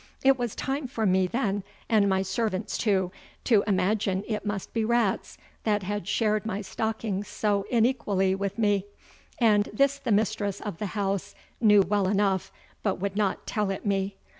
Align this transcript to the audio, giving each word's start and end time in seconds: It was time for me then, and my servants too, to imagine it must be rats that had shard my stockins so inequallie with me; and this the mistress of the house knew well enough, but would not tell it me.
It 0.23 0.35
was 0.39 0.55
time 0.55 0.87
for 0.87 1.05
me 1.05 1.27
then, 1.27 1.63
and 1.87 2.09
my 2.09 2.23
servants 2.23 2.75
too, 2.75 3.11
to 3.43 3.63
imagine 3.67 4.23
it 4.27 4.43
must 4.43 4.73
be 4.73 4.83
rats 4.83 5.37
that 5.63 5.83
had 5.83 6.07
shard 6.07 6.43
my 6.43 6.61
stockins 6.61 7.27
so 7.27 7.67
inequallie 7.69 8.33
with 8.33 8.57
me; 8.57 8.87
and 9.37 9.69
this 9.71 9.99
the 9.99 10.11
mistress 10.11 10.59
of 10.59 10.79
the 10.79 10.87
house 10.97 11.35
knew 11.59 11.83
well 11.83 12.07
enough, 12.07 12.51
but 12.81 12.95
would 12.95 13.15
not 13.15 13.45
tell 13.45 13.69
it 13.69 13.85
me. 13.85 14.15